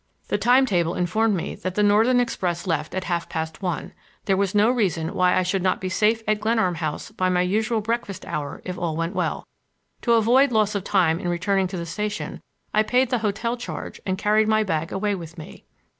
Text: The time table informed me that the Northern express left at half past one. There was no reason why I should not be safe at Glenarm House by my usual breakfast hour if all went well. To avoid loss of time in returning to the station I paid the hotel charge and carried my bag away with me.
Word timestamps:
The 0.29 0.39
time 0.39 0.65
table 0.65 0.95
informed 0.95 1.35
me 1.35 1.53
that 1.53 1.75
the 1.75 1.83
Northern 1.83 2.19
express 2.19 2.65
left 2.65 2.95
at 2.95 3.03
half 3.03 3.29
past 3.29 3.61
one. 3.61 3.93
There 4.25 4.35
was 4.35 4.55
no 4.55 4.71
reason 4.71 5.13
why 5.13 5.37
I 5.37 5.43
should 5.43 5.61
not 5.61 5.79
be 5.79 5.89
safe 5.89 6.23
at 6.27 6.39
Glenarm 6.39 6.73
House 6.73 7.11
by 7.11 7.29
my 7.29 7.41
usual 7.41 7.81
breakfast 7.81 8.25
hour 8.25 8.63
if 8.65 8.79
all 8.79 8.97
went 8.97 9.13
well. 9.13 9.45
To 10.01 10.13
avoid 10.13 10.51
loss 10.51 10.73
of 10.73 10.83
time 10.83 11.19
in 11.19 11.27
returning 11.27 11.67
to 11.67 11.77
the 11.77 11.85
station 11.85 12.41
I 12.73 12.81
paid 12.81 13.11
the 13.11 13.19
hotel 13.19 13.55
charge 13.55 14.01
and 14.03 14.17
carried 14.17 14.47
my 14.47 14.63
bag 14.63 14.91
away 14.91 15.13
with 15.13 15.37
me. 15.37 15.65